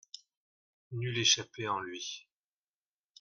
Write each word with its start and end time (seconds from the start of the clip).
Nulle 0.93 1.19
échappée 1.19 1.67
en 1.67 1.79
lui. 1.79 2.27